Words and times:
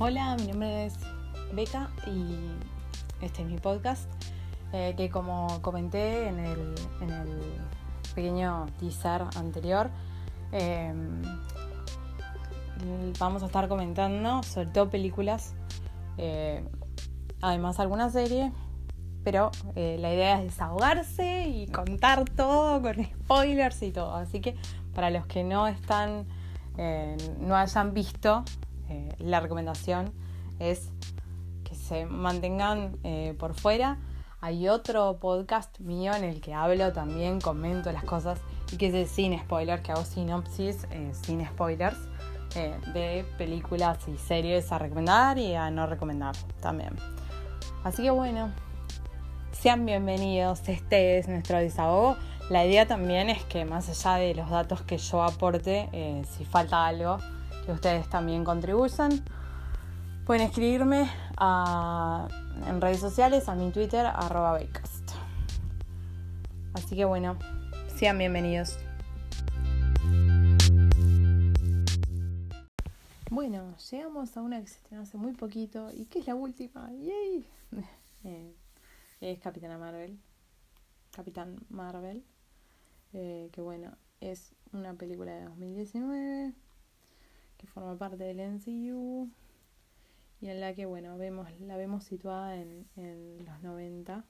Hola, 0.00 0.36
mi 0.38 0.46
nombre 0.46 0.86
es 0.86 0.94
Beca 1.52 1.90
y 2.06 2.52
este 3.20 3.42
es 3.42 3.48
mi 3.48 3.58
podcast 3.58 4.08
eh, 4.72 4.94
que 4.96 5.10
como 5.10 5.60
comenté 5.60 6.28
en 6.28 6.38
el, 6.38 6.74
pequeño 8.14 8.66
teaser 8.78 9.22
anterior, 9.34 9.90
eh, 10.52 10.94
vamos 13.18 13.42
a 13.42 13.46
estar 13.46 13.66
comentando 13.66 14.44
sobre 14.44 14.68
todo 14.68 14.88
películas, 14.88 15.56
eh, 16.16 16.64
además 17.40 17.80
alguna 17.80 18.08
serie, 18.08 18.52
pero 19.24 19.50
la 19.74 20.14
idea 20.14 20.38
es 20.38 20.44
desahogarse 20.44 21.48
y 21.48 21.66
contar 21.66 22.24
todo 22.24 22.80
con 22.80 23.04
spoilers 23.04 23.82
y 23.82 23.90
todo. 23.90 24.14
Así 24.14 24.40
que 24.40 24.54
para 24.94 25.10
los 25.10 25.26
que 25.26 25.42
no 25.42 25.66
están, 25.66 26.24
no 27.40 27.56
hayan 27.56 27.94
visto 27.94 28.44
eh, 28.88 29.14
la 29.18 29.40
recomendación 29.40 30.12
es 30.58 30.90
que 31.64 31.74
se 31.74 32.06
mantengan 32.06 32.96
eh, 33.04 33.34
por 33.38 33.54
fuera. 33.54 33.98
Hay 34.40 34.68
otro 34.68 35.18
podcast 35.18 35.78
mío 35.80 36.14
en 36.14 36.24
el 36.24 36.40
que 36.40 36.54
hablo 36.54 36.92
también, 36.92 37.40
comento 37.40 37.90
las 37.92 38.04
cosas 38.04 38.40
y 38.72 38.76
que 38.76 39.02
es 39.02 39.10
sin 39.10 39.38
spoilers, 39.38 39.82
que 39.82 39.92
hago 39.92 40.04
sinopsis 40.04 40.86
eh, 40.90 41.10
sin 41.12 41.44
spoilers 41.46 41.98
de 42.94 43.24
películas 43.36 43.98
y 44.08 44.16
series 44.16 44.72
a 44.72 44.78
recomendar 44.78 45.38
y 45.38 45.54
a 45.54 45.70
no 45.70 45.86
recomendar 45.86 46.34
también. 46.60 46.96
Así 47.84 48.02
que 48.02 48.10
bueno, 48.10 48.50
sean 49.52 49.84
bienvenidos, 49.86 50.66
este 50.68 51.18
es 51.18 51.28
nuestro 51.28 51.58
desahogo. 51.58 52.16
La 52.50 52.64
idea 52.64 52.88
también 52.88 53.28
es 53.28 53.44
que 53.44 53.64
más 53.64 53.88
allá 53.88 54.16
de 54.18 54.34
los 54.34 54.50
datos 54.50 54.82
que 54.82 54.98
yo 54.98 55.22
aporte, 55.22 56.24
si 56.36 56.44
falta 56.46 56.86
algo, 56.86 57.18
que 57.68 57.72
ustedes 57.72 58.08
también 58.08 58.44
contribuyan. 58.44 59.22
Pueden 60.24 60.40
escribirme 60.46 61.10
en 62.66 62.80
redes 62.80 62.98
sociales, 62.98 63.46
a 63.46 63.54
mi 63.54 63.70
Twitter, 63.72 64.06
arroba 64.06 64.52
Baycast. 64.52 65.10
Así 66.72 66.96
que 66.96 67.04
bueno, 67.04 67.38
sean 67.94 68.16
bienvenidos. 68.16 68.78
Bueno, 73.30 73.76
llegamos 73.90 74.34
a 74.34 74.40
una 74.40 74.62
que 74.62 74.68
se 74.68 74.76
estrenó 74.78 75.02
hace 75.02 75.18
muy 75.18 75.34
poquito 75.34 75.90
y 75.92 76.06
que 76.06 76.20
es 76.20 76.26
la 76.26 76.36
última. 76.36 76.90
¡Yay! 76.90 77.46
Eh, 78.24 78.56
es 79.20 79.38
Capitana 79.40 79.76
Marvel. 79.76 80.18
Capitán 81.12 81.56
Marvel. 81.68 82.24
Eh, 83.12 83.50
que 83.52 83.60
bueno, 83.60 83.92
es 84.20 84.54
una 84.72 84.94
película 84.94 85.32
de 85.32 85.44
2019 85.44 86.54
que 87.58 87.66
forma 87.66 87.96
parte 87.96 88.24
del 88.24 88.40
NCU 88.40 89.28
y 90.40 90.48
en 90.48 90.60
la 90.60 90.74
que, 90.74 90.86
bueno, 90.86 91.18
vemos, 91.18 91.48
la 91.60 91.76
vemos 91.76 92.04
situada 92.04 92.56
en, 92.56 92.86
en 92.96 93.44
los 93.44 93.60
90, 93.62 94.24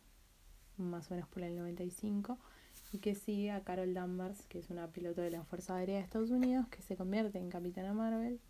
más 0.79 1.11
o 1.11 1.15
menos 1.15 1.29
por 1.29 1.43
el 1.43 1.55
95, 1.55 2.39
y 2.93 2.99
que 2.99 3.15
sigue 3.15 3.51
a 3.51 3.63
Carol 3.63 3.93
Danvers, 3.95 4.47
que 4.47 4.59
es 4.59 4.71
una 4.71 4.89
piloto 4.89 5.21
de 5.21 5.31
la 5.31 5.45
Fuerza 5.45 5.77
Aérea 5.77 5.99
de 5.99 6.03
Estados 6.03 6.31
Unidos, 6.31 6.67
que 6.69 6.83
se 6.83 6.97
convierte 6.97 7.39
en 7.39 7.51
Capitana 7.51 7.93
Marvel 7.93 8.41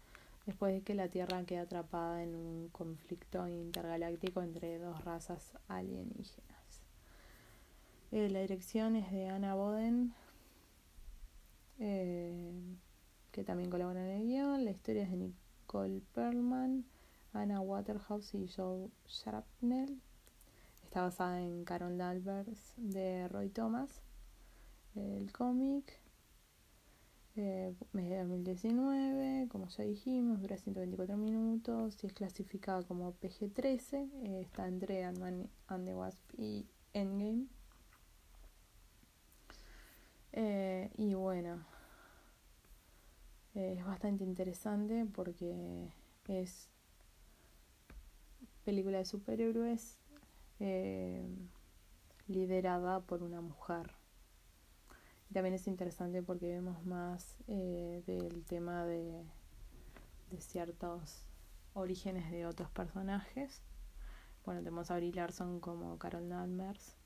después 0.48 0.73
de 0.73 0.81
que 0.81 0.95
la 0.95 1.09
Tierra 1.09 1.45
queda 1.45 1.63
atrapada 1.63 2.23
en 2.23 2.35
un 2.35 2.69
conflicto 2.70 3.47
intergaláctico 3.48 4.41
entre 4.41 4.79
dos 4.79 5.05
razas 5.05 5.53
alienígenas. 5.69 6.81
Eh, 8.13 8.31
la 8.31 8.41
dirección 8.41 8.97
es 8.97 9.13
de 9.13 9.29
Anna 9.29 9.55
Boden. 9.55 10.15
Eh, 11.79 12.51
que 13.39 13.44
también 13.44 13.70
colaboran 13.70 14.05
en 14.08 14.20
el 14.20 14.27
guion. 14.27 14.64
La 14.64 14.72
historia 14.72 15.05
es 15.05 15.11
de 15.12 15.17
Nicole 15.17 16.03
Perlman, 16.12 16.84
Anna 17.33 17.61
Waterhouse 17.61 18.34
y 18.34 18.48
Joe 18.48 18.91
Shrapnel. 19.06 20.03
Está 20.83 21.03
basada 21.03 21.40
en 21.40 21.64
Carol 21.64 21.96
Danvers 21.96 22.74
de 22.77 23.29
Roy 23.29 23.48
Thomas. 23.51 24.02
El 24.96 25.30
cómic, 25.30 26.01
eh, 27.36 27.73
mes 27.92 28.11
de 28.11 28.18
2019, 28.18 29.46
como 29.48 29.68
ya 29.68 29.84
dijimos, 29.84 30.40
dura 30.40 30.57
124 30.57 31.17
minutos 31.17 32.02
y 32.02 32.08
es 32.08 32.13
clasificada 32.14 32.83
como 32.83 33.14
PG-13. 33.20 34.11
Eh, 34.24 34.40
está 34.40 34.67
entre 34.67 35.05
Ant-Man 35.05 35.48
and 35.68 35.86
the 35.86 35.95
Wasp 35.95 36.34
y 36.36 36.67
Endgame. 36.92 37.46
Eh, 40.33 40.90
y 40.96 41.14
bueno, 41.14 41.64
es 43.58 43.85
bastante 43.85 44.23
interesante 44.23 45.05
porque 45.13 45.92
es 46.29 46.70
película 48.64 48.98
de 48.98 49.05
superhéroes 49.05 49.98
eh, 50.61 51.27
liderada 52.29 53.01
por 53.01 53.23
una 53.23 53.41
mujer. 53.41 53.91
también 55.33 55.55
es 55.55 55.67
interesante 55.67 56.23
porque 56.23 56.46
vemos 56.46 56.85
más 56.86 57.36
eh, 57.48 58.02
del 58.07 58.45
tema 58.45 58.85
de, 58.86 59.24
de 60.30 60.40
ciertos 60.40 61.27
orígenes 61.75 62.30
de 62.30 62.46
otros 62.46 62.70
personajes. 62.70 63.63
Bueno, 64.45 64.61
tenemos 64.61 64.90
a 64.92 64.96
Brie 64.96 65.13
Larson 65.13 65.58
como 65.58 65.98
Carol 65.98 66.29
Danvers. 66.29 66.96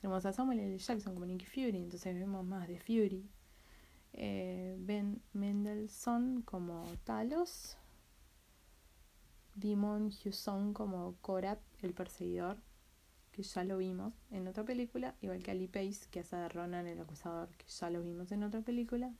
Tenemos 0.00 0.26
a 0.26 0.32
Samuel 0.32 0.58
L. 0.58 0.78
Jackson 0.78 1.14
como 1.14 1.26
Nicky 1.26 1.46
Fury, 1.46 1.82
entonces 1.82 2.14
vemos 2.14 2.44
más 2.44 2.66
de 2.66 2.80
Fury 2.80 3.30
eh, 4.12 4.76
ben 4.78 5.22
Mendelssohn 5.32 6.42
como 6.42 6.84
Talos, 7.04 7.76
Dimon 9.54 10.10
Hewson 10.10 10.72
como 10.72 11.16
Korat, 11.20 11.60
el 11.82 11.92
perseguidor, 11.92 12.58
que 13.32 13.42
ya 13.42 13.64
lo 13.64 13.78
vimos 13.78 14.14
en 14.30 14.48
otra 14.48 14.64
película, 14.64 15.14
igual 15.20 15.42
que 15.42 15.50
Ali 15.50 15.68
Pace, 15.68 16.08
que 16.10 16.20
hace 16.20 16.36
de 16.36 16.48
Ronan 16.48 16.86
el 16.86 17.00
acusador, 17.00 17.48
que 17.56 17.66
ya 17.66 17.90
lo 17.90 18.02
vimos 18.02 18.32
en 18.32 18.42
otra 18.42 18.60
película, 18.60 19.12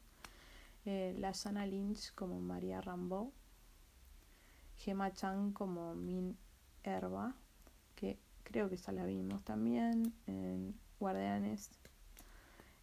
eh, 0.85 1.15
Lashana 1.19 1.67
Lynch 1.67 2.13
como 2.15 2.41
María 2.41 2.81
Rambo, 2.81 3.33
Gemma 4.79 5.13
Chan 5.13 5.53
como 5.53 5.95
Min 5.95 6.37
Herba, 6.83 7.35
que 7.95 8.19
creo 8.45 8.69
que 8.69 8.77
ya 8.77 8.93
la 8.93 9.05
vimos 9.05 9.45
también 9.45 10.15
en 10.27 10.75
Guardianes 10.99 11.71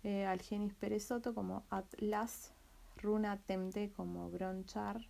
eh, 0.07 0.25
Algenis 0.25 0.73
Perezoto 0.73 1.35
como 1.35 1.65
Atlas, 1.69 2.53
Runa 2.95 3.41
Temte 3.45 3.91
como 3.91 4.31
Bronchar, 4.31 5.05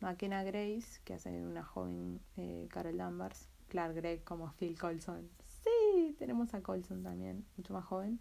McKenna 0.00 0.42
Grace, 0.42 1.02
que 1.04 1.12
hace 1.12 1.44
una 1.44 1.62
joven 1.62 2.22
eh, 2.38 2.66
Carol 2.70 2.96
Danvers, 2.96 3.50
Clark 3.68 3.94
Gregg 3.94 4.24
como 4.24 4.50
Phil 4.54 4.78
Colson. 4.78 5.28
Sí, 5.62 6.16
tenemos 6.18 6.54
a 6.54 6.62
Colson 6.62 7.02
también, 7.02 7.44
mucho 7.58 7.74
más 7.74 7.84
joven. 7.84 8.18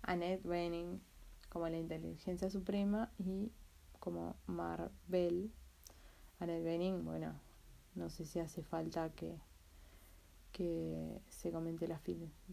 Annette 0.00 0.48
Bening 0.48 1.02
como 1.50 1.68
la 1.68 1.76
inteligencia 1.76 2.48
suprema 2.48 3.12
y 3.18 3.52
como 4.00 4.36
Marvel. 4.46 5.52
Annette 6.40 6.64
Bening, 6.64 7.04
bueno, 7.04 7.38
no 7.94 8.08
sé 8.08 8.24
si 8.24 8.38
hace 8.38 8.62
falta 8.62 9.10
que, 9.10 9.38
que 10.54 11.20
se 11.28 11.50
comente 11.50 11.88
la, 11.88 12.00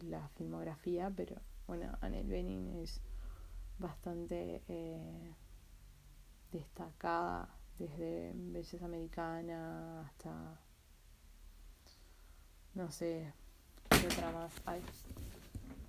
la 0.01 0.27
filmografía, 0.29 1.13
pero 1.15 1.39
bueno, 1.67 1.95
Annette 2.01 2.27
Bening 2.27 2.81
es 2.81 2.99
bastante 3.77 4.63
eh, 4.67 5.35
destacada 6.51 7.47
desde 7.77 8.33
belleza 8.35 8.85
americana 8.85 10.01
hasta 10.01 10.59
no 12.73 12.91
sé 12.91 13.33
qué 13.89 14.05
otra 14.07 14.31
más 14.31 14.53
hay 14.65 14.81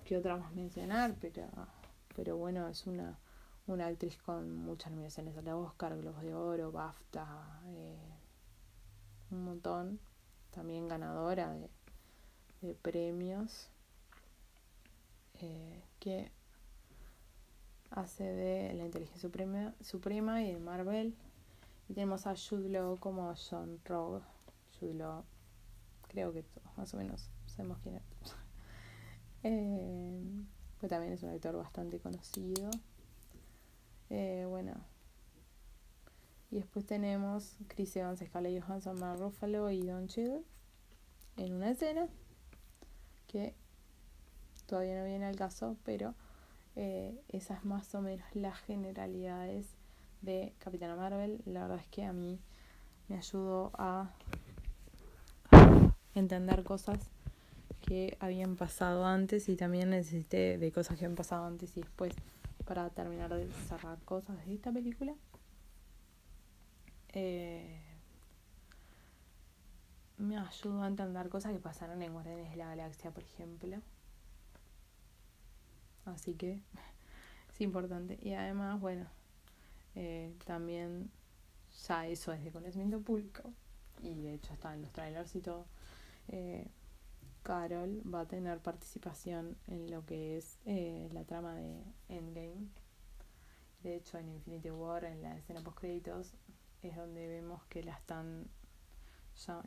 qué 0.05 0.17
otra 0.17 0.37
más 0.37 0.53
mencionar 0.53 1.15
pero 1.21 1.47
pero 2.15 2.37
bueno 2.37 2.67
es 2.67 2.87
una 2.87 3.19
una 3.67 3.87
actriz 3.87 4.17
con 4.17 4.55
muchas 4.55 4.91
nominaciones 4.91 5.37
al 5.37 5.47
Oscar 5.49 5.97
Globos 5.97 6.23
de 6.23 6.33
Oro 6.33 6.71
BAFTA 6.71 7.61
eh, 7.67 8.17
un 9.29 9.45
montón 9.45 9.99
también 10.51 10.87
ganadora 10.87 11.53
de, 11.53 11.69
de 12.63 12.75
premios 12.75 13.67
eh, 15.41 15.83
que 15.99 16.31
hace 17.91 18.23
de 18.23 18.73
la 18.73 18.85
inteligencia 18.85 19.21
suprema, 19.21 19.75
suprema 19.81 20.41
y 20.41 20.53
de 20.53 20.59
Marvel. 20.59 21.15
Y 21.89 21.93
tenemos 21.93 22.25
a 22.25 22.35
Jude 22.35 22.69
Law 22.69 22.97
como 22.97 23.33
John 23.35 23.79
Rogue. 23.85 24.21
Jude 24.79 24.93
Law, 24.95 25.23
creo 26.07 26.31
que 26.31 26.45
más 26.77 26.93
o 26.93 26.97
menos 26.97 27.29
sabemos 27.45 27.77
quién 27.83 27.95
es. 27.95 28.03
pues 30.79 30.89
también 30.89 31.13
es 31.13 31.21
un 31.23 31.29
actor 31.29 31.55
bastante 31.57 31.99
conocido. 31.99 32.71
Eh, 34.09 34.45
bueno. 34.47 34.73
Y 36.49 36.57
después 36.57 36.85
tenemos 36.85 37.57
Chris 37.67 37.95
Evans, 37.97 38.19
Scarlett 38.19 38.63
Johansson, 38.63 38.97
Mark 38.99 39.19
Ruffalo 39.19 39.69
y 39.71 39.81
Don 39.81 40.07
Cheadle 40.07 40.43
en 41.37 41.53
una 41.53 41.71
escena 41.71 42.07
que 43.33 43.55
todavía 44.67 44.95
no 44.99 45.05
viene 45.05 45.25
al 45.25 45.35
caso, 45.35 45.75
pero 45.83 46.13
eh, 46.75 47.19
esas 47.29 47.65
más 47.65 47.93
o 47.95 48.01
menos 48.01 48.25
las 48.35 48.59
generalidades 48.59 49.65
de 50.21 50.53
Capitana 50.59 50.95
Marvel. 50.95 51.41
La 51.45 51.63
verdad 51.63 51.79
es 51.79 51.87
que 51.87 52.05
a 52.05 52.13
mí 52.13 52.39
me 53.09 53.17
ayudó 53.17 53.71
a 53.73 54.11
entender 56.13 56.63
cosas 56.63 56.99
que 57.81 58.15
habían 58.19 58.55
pasado 58.55 59.05
antes 59.05 59.49
y 59.49 59.55
también 59.55 59.89
necesité 59.89 60.59
de 60.59 60.71
cosas 60.71 60.97
que 60.97 61.05
habían 61.05 61.17
pasado 61.17 61.45
antes 61.45 61.75
y 61.75 61.81
después 61.81 62.13
para 62.65 62.87
terminar 62.91 63.33
de 63.33 63.49
cerrar 63.67 63.97
cosas 64.05 64.45
de 64.45 64.53
esta 64.53 64.71
película. 64.71 65.15
Eh, 67.13 67.92
me 70.17 70.37
ayudó 70.37 70.83
a 70.83 70.87
entender 70.87 71.29
cosas 71.29 71.53
que 71.53 71.59
pasaron 71.59 72.01
en 72.01 72.13
Guardianes 72.13 72.51
de 72.51 72.57
la 72.57 72.67
Galaxia, 72.67 73.11
por 73.11 73.23
ejemplo. 73.23 73.81
Así 76.05 76.33
que 76.35 76.61
es 77.49 77.61
importante. 77.61 78.19
Y 78.21 78.33
además, 78.33 78.79
bueno, 78.79 79.07
eh, 79.95 80.33
también 80.45 81.11
ya 81.87 82.07
eso 82.07 82.31
es 82.33 82.43
de 82.43 82.51
conocimiento 82.51 83.01
público. 83.01 83.51
Y 84.01 84.21
de 84.21 84.33
hecho 84.33 84.53
está 84.53 84.73
en 84.73 84.81
los 84.81 84.91
trailers 84.91 85.35
y 85.35 85.41
todo. 85.41 85.65
Eh, 86.27 86.67
Carol 87.43 88.01
va 88.11 88.21
a 88.21 88.27
tener 88.27 88.59
participación 88.59 89.57
en 89.67 89.91
lo 89.91 90.05
que 90.05 90.37
es 90.37 90.59
eh, 90.65 91.09
la 91.11 91.25
trama 91.25 91.55
de 91.55 91.83
Endgame. 92.07 92.67
De 93.83 93.95
hecho, 93.95 94.17
en 94.17 94.29
Infinity 94.29 94.71
War, 94.71 95.03
en 95.03 95.21
la 95.21 95.37
escena 95.37 95.61
post 95.61 95.79
créditos, 95.79 96.33
es 96.81 96.95
donde 96.95 97.27
vemos 97.27 97.63
que 97.65 97.83
la 97.83 97.93
están 97.93 98.47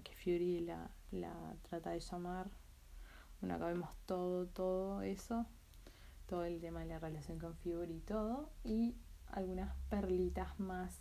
que 0.03 0.15
Fury 0.15 0.61
la, 0.61 0.91
la 1.11 1.57
trata 1.69 1.91
de 1.91 2.01
llamar. 2.01 2.51
Bueno, 3.41 3.57
acá 3.57 3.67
vemos 3.67 3.91
todo, 4.07 4.47
todo 4.47 5.03
eso, 5.03 5.47
todo 6.27 6.45
el 6.45 6.61
tema 6.61 6.81
de 6.81 6.87
la 6.87 6.99
relación 6.99 7.39
con 7.39 7.55
Fury 7.57 7.97
y 7.97 8.01
todo, 8.01 8.51
y 8.65 8.95
algunas 9.29 9.75
perlitas 9.91 10.59
más 10.59 11.01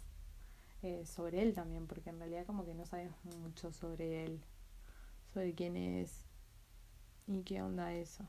eh, 0.82 1.06
sobre 1.06 1.42
él 1.42 1.54
también, 1.54 1.88
porque 1.88 2.10
en 2.10 2.20
realidad 2.20 2.46
como 2.46 2.66
que 2.66 2.74
no 2.74 2.86
sabemos 2.86 3.24
mucho 3.24 3.72
sobre 3.72 4.26
él, 4.26 4.42
sobre 5.34 5.54
quién 5.54 5.78
es 5.78 6.26
y 7.28 7.44
qué 7.44 7.62
onda 7.62 7.94
eso. 7.94 8.26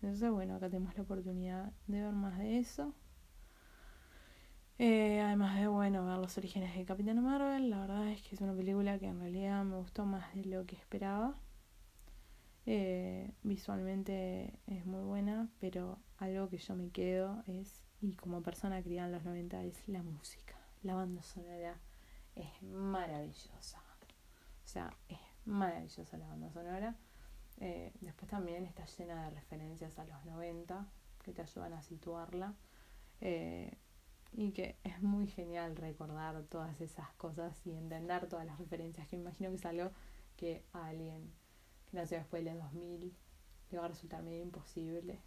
Entonces, 0.00 0.30
bueno, 0.30 0.54
acá 0.56 0.68
tenemos 0.68 0.96
la 0.96 1.02
oportunidad 1.02 1.72
de 1.86 2.02
ver 2.02 2.12
más 2.12 2.38
de 2.38 2.58
eso. 2.58 2.94
Eh, 4.78 5.20
además 5.20 5.58
de, 5.58 5.66
bueno, 5.66 6.06
ver 6.06 6.18
los 6.18 6.38
orígenes 6.38 6.76
de 6.76 6.84
Capitán 6.84 7.20
Marvel, 7.22 7.68
la 7.68 7.80
verdad 7.80 8.08
es 8.08 8.22
que 8.22 8.36
es 8.36 8.40
una 8.40 8.54
película 8.54 8.98
que 8.98 9.06
en 9.06 9.18
realidad 9.18 9.64
me 9.64 9.76
gustó 9.76 10.06
más 10.06 10.32
de 10.34 10.44
lo 10.44 10.66
que 10.66 10.76
esperaba. 10.76 11.34
Eh, 12.64 13.32
visualmente 13.42 14.60
es 14.66 14.86
muy 14.86 15.02
buena, 15.02 15.48
pero 15.58 15.98
algo 16.18 16.48
que 16.48 16.58
yo 16.58 16.76
me 16.76 16.90
quedo 16.90 17.42
es, 17.48 17.82
y 18.00 18.12
como 18.14 18.42
persona 18.42 18.80
criada 18.82 19.08
en 19.08 19.14
los 19.14 19.24
90, 19.24 19.64
es 19.64 19.88
la 19.88 20.02
música. 20.04 20.54
La 20.82 20.94
banda 20.94 21.22
sonora 21.22 21.76
es 22.36 22.62
maravillosa. 22.62 23.78
O 24.64 24.68
sea, 24.68 24.94
es 25.08 25.18
maravillosa 25.44 26.18
la 26.18 26.28
banda 26.28 26.52
sonora. 26.52 26.94
Eh, 27.58 27.92
después 28.00 28.30
también 28.30 28.64
está 28.64 28.84
llena 28.84 29.24
de 29.24 29.30
referencias 29.30 29.98
a 29.98 30.04
los 30.04 30.24
90 30.24 30.86
que 31.24 31.32
te 31.32 31.42
ayudan 31.42 31.72
a 31.72 31.82
situarla. 31.82 32.54
Y 34.32 34.52
que 34.52 34.76
es 34.84 35.02
muy 35.02 35.26
genial 35.26 35.76
recordar 35.76 36.42
todas 36.44 36.80
esas 36.80 37.12
cosas 37.14 37.54
y 37.66 37.72
entender 37.72 38.28
todas 38.28 38.46
las 38.46 38.58
referencias, 38.58 39.08
que 39.08 39.16
me 39.16 39.22
imagino 39.22 39.50
que 39.50 39.56
es 39.56 39.66
algo 39.66 39.90
que 40.36 40.62
a 40.72 40.86
alguien 40.86 41.30
que 41.90 41.96
nació 41.96 42.18
después 42.18 42.44
del 42.44 42.58
2000 42.58 43.12
le 43.70 43.78
va 43.78 43.84
a 43.84 43.88
resultar 43.88 44.22
medio 44.22 44.42
imposible. 44.42 45.18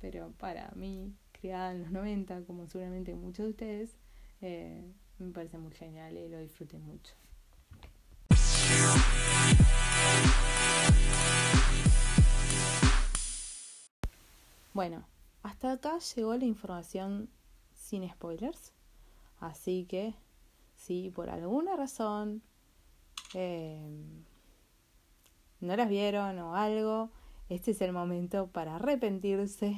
Pero 0.00 0.32
para 0.38 0.70
mí, 0.74 1.14
criada 1.32 1.72
en 1.72 1.82
los 1.82 1.90
90, 1.90 2.42
como 2.42 2.66
seguramente 2.66 3.14
muchos 3.14 3.46
de 3.46 3.50
ustedes, 3.50 3.96
eh, 4.40 4.82
me 5.18 5.32
parece 5.32 5.58
muy 5.58 5.72
genial 5.72 6.16
y 6.16 6.28
lo 6.28 6.38
disfruté 6.38 6.78
mucho. 6.78 7.14
Bueno, 14.74 15.06
hasta 15.42 15.72
acá 15.72 15.98
llegó 16.14 16.36
la 16.36 16.44
información 16.44 17.30
sin 17.86 18.08
spoilers. 18.10 18.72
Así 19.38 19.86
que 19.86 20.14
si 20.74 21.10
por 21.10 21.30
alguna 21.30 21.76
razón 21.76 22.42
eh, 23.34 23.80
no 25.60 25.76
las 25.76 25.88
vieron 25.88 26.38
o 26.38 26.56
algo, 26.56 27.10
este 27.48 27.70
es 27.70 27.80
el 27.80 27.92
momento 27.92 28.48
para 28.48 28.76
arrepentirse 28.76 29.76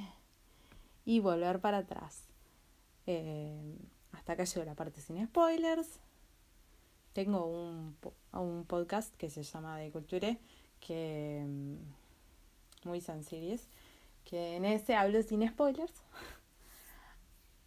y 1.04 1.20
volver 1.20 1.60
para 1.60 1.78
atrás. 1.78 2.24
Eh, 3.06 3.76
hasta 4.12 4.32
acá 4.32 4.44
llegó 4.44 4.64
la 4.64 4.74
parte 4.74 5.00
sin 5.00 5.24
spoilers. 5.26 6.00
Tengo 7.12 7.46
un, 7.46 7.96
un 8.32 8.64
podcast 8.64 9.14
que 9.16 9.28
se 9.28 9.42
llama 9.42 9.76
De 9.76 9.90
Culture, 9.90 10.38
que 10.80 11.44
mm, 11.46 12.88
muy 12.88 13.00
sencillo 13.00 13.58
que 14.28 14.56
en 14.56 14.64
ese 14.66 14.94
hablo 14.94 15.22
sin 15.22 15.48
spoilers. 15.48 15.92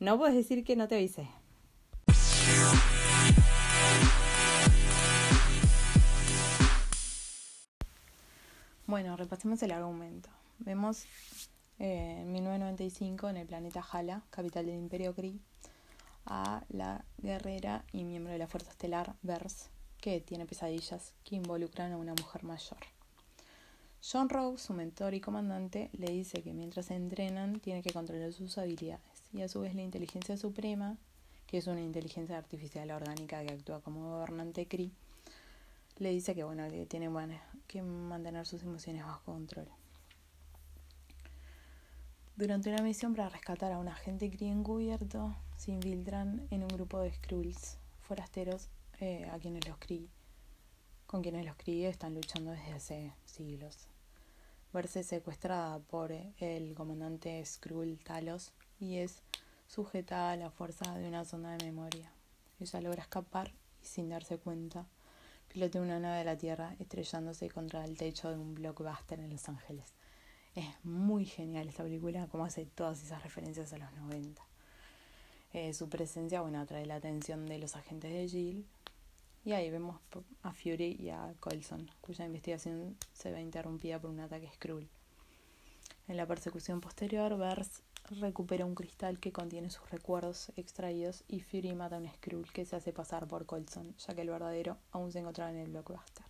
No 0.00 0.16
puedes 0.16 0.36
decir 0.36 0.62
que 0.62 0.76
no 0.76 0.86
te 0.86 0.94
avisé. 0.94 1.28
Bueno, 8.86 9.16
repasemos 9.16 9.60
el 9.64 9.72
argumento. 9.72 10.28
Vemos 10.60 11.04
eh, 11.80 12.18
en 12.20 12.32
1995 12.32 13.28
en 13.28 13.38
el 13.38 13.46
planeta 13.48 13.84
Hala, 13.90 14.22
capital 14.30 14.66
del 14.66 14.76
Imperio 14.76 15.14
Kree, 15.16 15.40
a 16.26 16.62
la 16.68 17.04
guerrera 17.18 17.84
y 17.92 18.04
miembro 18.04 18.32
de 18.32 18.38
la 18.38 18.46
Fuerza 18.46 18.70
Estelar 18.70 19.16
Vers, 19.22 19.68
que 20.00 20.20
tiene 20.20 20.46
pesadillas 20.46 21.12
que 21.24 21.34
involucran 21.34 21.92
a 21.92 21.96
una 21.96 22.14
mujer 22.14 22.44
mayor. 22.44 22.78
John 24.00 24.28
Rowe, 24.28 24.58
su 24.58 24.74
mentor 24.74 25.14
y 25.14 25.20
comandante, 25.20 25.90
le 25.92 26.12
dice 26.12 26.40
que 26.44 26.54
mientras 26.54 26.86
se 26.86 26.94
entrenan 26.94 27.58
tiene 27.58 27.82
que 27.82 27.92
controlar 27.92 28.32
sus 28.32 28.58
habilidades 28.58 29.07
y 29.32 29.42
a 29.42 29.48
su 29.48 29.60
vez 29.60 29.74
la 29.74 29.82
inteligencia 29.82 30.36
suprema, 30.36 30.96
que 31.46 31.58
es 31.58 31.66
una 31.66 31.80
inteligencia 31.80 32.36
artificial 32.36 32.90
orgánica 32.90 33.44
que 33.44 33.52
actúa 33.52 33.80
como 33.80 34.10
gobernante 34.10 34.66
CRI, 34.66 34.92
le 35.98 36.10
dice 36.10 36.34
que 36.34 36.44
bueno, 36.44 36.68
tiene 36.88 37.10
que 37.66 37.82
mantener 37.82 38.46
sus 38.46 38.62
emociones 38.62 39.04
bajo 39.04 39.24
control. 39.24 39.68
Durante 42.36 42.72
una 42.72 42.82
misión 42.82 43.14
para 43.14 43.28
rescatar 43.28 43.72
a 43.72 43.78
un 43.78 43.88
agente 43.88 44.30
CRI 44.30 44.46
encubierto, 44.46 45.34
se 45.56 45.72
infiltran 45.72 46.46
en 46.50 46.62
un 46.62 46.68
grupo 46.68 47.00
de 47.00 47.12
Skrulls 47.12 47.78
forasteros 48.02 48.68
eh, 49.00 49.28
a 49.32 49.38
quienes 49.38 49.66
los 49.66 49.76
CRI, 49.78 50.08
con 51.06 51.20
quienes 51.20 51.44
los 51.44 51.56
CRI 51.56 51.86
están 51.86 52.14
luchando 52.14 52.52
desde 52.52 52.72
hace 52.72 53.12
siglos. 53.24 53.88
Verse 54.72 55.02
secuestrada 55.02 55.80
por 55.80 56.12
el 56.12 56.74
comandante 56.74 57.44
Skrull 57.44 57.98
Talos 57.98 58.52
y 58.80 58.96
es 58.98 59.22
sujetada 59.66 60.32
a 60.32 60.36
la 60.36 60.50
fuerza 60.50 60.96
de 60.98 61.08
una 61.08 61.24
zona 61.24 61.56
de 61.56 61.64
memoria. 61.64 62.10
Ella 62.60 62.80
logra 62.80 63.02
escapar 63.02 63.52
y 63.82 63.86
sin 63.86 64.08
darse 64.08 64.38
cuenta 64.38 64.86
pilotea 65.52 65.80
una 65.80 65.98
nave 65.98 66.18
de 66.18 66.24
la 66.24 66.36
Tierra 66.36 66.76
estrellándose 66.78 67.48
contra 67.48 67.84
el 67.84 67.96
techo 67.96 68.30
de 68.30 68.36
un 68.36 68.54
blockbuster 68.54 69.18
en 69.20 69.30
Los 69.30 69.48
Ángeles. 69.48 69.94
Es 70.54 70.66
muy 70.84 71.24
genial 71.24 71.68
esta 71.68 71.84
película, 71.84 72.26
como 72.26 72.44
hace 72.44 72.66
todas 72.66 73.02
esas 73.02 73.22
referencias 73.22 73.72
a 73.72 73.78
los 73.78 73.92
90. 73.92 74.42
Eh, 75.52 75.72
su 75.72 75.88
presencia, 75.88 76.40
bueno, 76.40 76.60
atrae 76.60 76.84
la 76.84 76.96
atención 76.96 77.46
de 77.46 77.58
los 77.58 77.76
agentes 77.76 78.12
de 78.12 78.28
Jill. 78.28 78.66
Y 79.44 79.52
ahí 79.52 79.70
vemos 79.70 79.98
a 80.42 80.52
Fury 80.52 80.96
y 80.98 81.10
a 81.10 81.34
Colson, 81.40 81.90
cuya 82.00 82.26
investigación 82.26 82.96
se 83.12 83.30
ve 83.30 83.40
interrumpida 83.40 83.98
por 83.98 84.10
un 84.10 84.20
ataque 84.20 84.50
Skrull. 84.52 84.88
En 86.06 86.16
la 86.16 86.26
persecución 86.26 86.80
posterior, 86.80 87.36
Bers 87.38 87.82
recupera 88.10 88.64
un 88.64 88.74
cristal 88.74 89.18
que 89.18 89.32
contiene 89.32 89.70
sus 89.70 89.90
recuerdos 89.90 90.52
extraídos 90.56 91.24
y 91.28 91.40
Fury 91.40 91.74
mata 91.74 91.96
a 91.96 91.98
un 91.98 92.08
Skrull 92.08 92.50
que 92.52 92.64
se 92.64 92.76
hace 92.76 92.92
pasar 92.92 93.26
por 93.26 93.46
Colson, 93.46 93.94
ya 93.96 94.14
que 94.14 94.22
el 94.22 94.30
verdadero 94.30 94.78
aún 94.92 95.12
se 95.12 95.20
encontraba 95.20 95.50
en 95.50 95.58
el 95.58 95.68
blockbuster. 95.68 96.26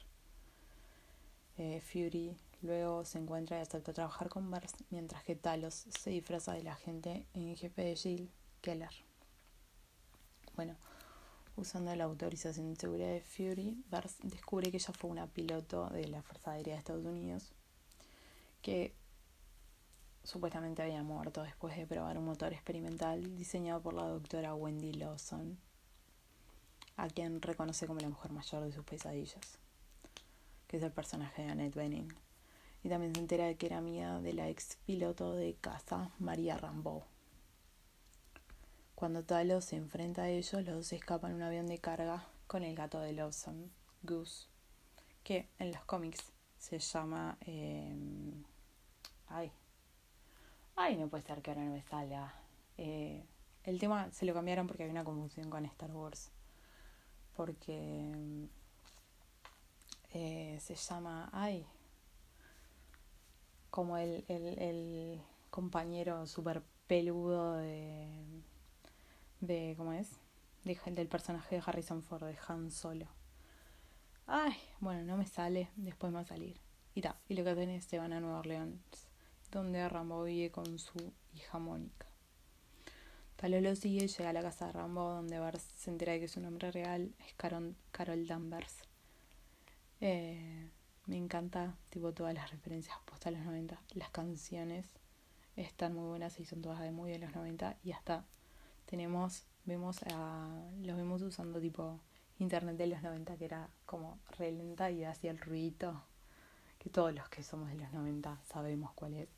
Eh, 1.57 1.81
Fury 1.81 2.37
luego 2.63 3.05
se 3.05 3.19
encuentra 3.19 3.59
y 3.59 3.63
acepta 3.63 3.93
trabajar 3.93 4.29
con 4.29 4.51
Bers, 4.51 4.75
mientras 4.91 5.23
que 5.25 5.37
Talos 5.37 5.87
se 5.89 6.11
disfraza 6.11 6.53
del 6.53 6.69
agente 6.69 7.27
en 7.35 7.57
jefe 7.57 7.83
de 7.83 7.97
Jill, 7.97 8.31
Keller. 8.61 8.93
Bueno, 10.57 10.77
usando 11.57 11.95
la 11.95 12.05
autorización 12.05 12.75
de 12.75 12.81
seguridad 12.81 13.09
de 13.09 13.21
Fury, 13.21 13.85
descubre 14.23 14.71
que 14.71 14.79
ella 14.79 14.93
fue 14.93 15.11
una 15.11 15.27
piloto 15.27 15.89
de 15.91 16.09
la 16.09 16.23
Fuerza 16.23 16.53
Aérea 16.53 16.75
de 16.75 16.79
Estados 16.79 17.05
Unidos 17.05 17.53
que 18.63 18.95
supuestamente 20.29 20.83
había 20.83 21.03
muerto 21.03 21.43
después 21.43 21.75
de 21.75 21.87
probar 21.87 22.19
un 22.19 22.27
motor 22.27 22.53
experimental 22.53 23.35
diseñado 23.35 23.81
por 23.81 23.95
la 23.95 24.03
doctora 24.03 24.55
Wendy 24.55 24.93
Lawson, 24.93 25.57
a 26.99 27.09
quien 27.09 27.41
reconoce 27.41 27.87
como 27.87 28.01
la 28.01 28.11
mujer 28.11 28.33
mayor 28.33 28.63
de 28.63 28.73
sus 28.73 28.85
pesadillas, 28.85 29.59
que 30.67 30.77
es 30.77 30.83
el 30.83 30.93
personaje 30.93 31.41
de 31.41 31.49
Annette 31.49 31.75
Bening. 31.75 32.13
Y 32.83 32.91
también 32.91 33.15
se 33.15 33.23
entera 33.23 33.47
de 33.47 33.57
que 33.57 33.67
era 33.67 33.79
amiga 33.79 34.21
de 34.21 34.35
la 34.35 34.51
ex 34.51 34.77
piloto 34.85 35.33
de 35.33 35.55
caza 35.55 36.11
María 36.19 36.59
Rambeau. 36.59 37.05
Cuando 38.95 39.25
Talos 39.25 39.65
se 39.65 39.77
enfrenta 39.77 40.25
a 40.25 40.29
ellos, 40.29 40.53
los 40.53 40.75
dos 40.75 40.93
escapan 40.93 41.31
en 41.31 41.37
un 41.39 41.43
avión 41.45 41.67
de 41.69 41.79
carga 41.79 42.27
con 42.47 42.65
el 42.65 42.77
gato 42.77 43.01
de 43.01 43.15
Lawson, 43.15 43.71
Goose, 44.03 44.47
que 45.25 45.49
en 45.59 45.73
los 45.73 45.83
cómics 45.87 46.21
se 46.59 46.79
llama... 46.79 47.39
Eh, 47.47 47.97
ay, 49.29 49.51
Ay, 50.81 50.97
no 50.97 51.09
puede 51.09 51.25
ser 51.25 51.43
que 51.43 51.51
ahora 51.51 51.65
no 51.65 51.73
me 51.73 51.83
salga. 51.83 52.33
Eh, 52.77 53.27
el 53.65 53.81
tema 53.81 54.13
se 54.13 54.25
lo 54.25 54.33
cambiaron 54.33 54.69
porque 54.69 54.85
había 54.85 54.93
una 54.93 55.03
confusión 55.03 55.51
con 55.51 55.65
Star 55.65 55.91
Wars. 55.91 56.31
Porque 57.37 58.49
eh, 60.13 60.57
se 60.61 60.77
llama. 60.77 61.31
Ay. 61.33 61.67
Como 63.71 63.99
el, 63.99 64.25
el, 64.29 64.59
el 64.61 65.21
compañero 65.51 66.29
super 66.29 66.63
peludo 66.87 67.57
de. 67.57 68.09
de 69.41 69.75
¿Cómo 69.77 69.93
es? 69.93 70.13
del 70.63 71.09
personaje 71.09 71.57
de 71.57 71.63
Harrison 71.67 72.03
Ford, 72.05 72.23
de 72.23 72.39
Han 72.47 72.71
Solo. 72.71 73.09
Ay, 74.29 74.55
bueno, 74.79 75.03
no 75.03 75.17
me 75.17 75.27
sale, 75.27 75.71
después 75.75 76.13
me 76.13 76.17
va 76.17 76.23
a 76.23 76.25
salir. 76.25 76.61
Y 76.95 77.01
ta, 77.01 77.17
y 77.29 77.35
lo 77.35 77.43
que 77.43 77.51
hacen 77.51 77.71
es 77.71 77.85
se 77.85 77.99
van 77.99 78.13
a 78.13 78.21
Nueva 78.21 78.41
Orleans 78.41 79.08
donde 79.51 79.89
Rambo 79.89 80.25
vive 80.25 80.51
con 80.51 80.79
su 80.79 81.13
hija 81.35 81.59
Mónica. 81.59 82.07
Talos 83.37 83.63
lo 83.63 83.77
sigue 83.77 84.09
llega 84.09 84.31
a 84.31 84.33
la 84.33 84.43
casa 84.43 84.67
de 84.67 84.73
Rambo, 84.73 85.11
donde 85.11 85.39
se 85.77 85.91
entera 85.91 86.13
de 86.13 86.21
que 86.21 86.29
su 86.29 86.41
nombre 86.41 86.73
real 86.73 87.15
es 87.27 87.35
Carol, 87.35 88.27
Danvers. 88.27 88.79
Eh, 90.01 90.71
me 91.07 91.17
encanta 91.17 91.77
tipo 91.91 92.13
todas 92.13 92.35
las 92.35 92.51
referencias 92.51 92.97
puestas 93.05 93.29
a 93.29 93.37
los 93.37 93.47
90. 93.47 93.81
Las 93.95 94.11
canciones 94.11 94.87
están 95.57 95.95
muy 95.95 96.09
buenas 96.09 96.39
y 96.41 96.45
son 96.45 96.63
todas 96.63 96.81
de 96.81 96.91
muy 96.91 97.11
de 97.11 97.19
los 97.19 97.35
90 97.35 97.77
y 97.85 97.93
hasta 97.93 98.25
tenemos, 98.87 99.45
vemos 99.65 100.03
a, 100.13 100.49
los 100.81 100.97
vemos 100.97 101.23
usando 101.23 101.61
tipo 101.61 102.01
internet 102.39 102.77
de 102.77 102.87
los 102.89 103.03
90 103.03 103.37
que 103.37 103.45
era 103.45 103.69
como 103.87 104.19
re 104.39 104.53
lenta 104.53 104.91
y 104.91 105.05
hacía 105.05 105.31
el 105.31 105.39
ruidito 105.39 106.03
que 106.79 106.91
todos 106.91 107.15
los 107.15 107.29
que 107.29 107.43
somos 107.43 107.69
de 107.69 107.77
los 107.77 107.93
90 107.93 108.39
sabemos 108.53 108.93
cuál 108.95 109.15
es. 109.15 109.29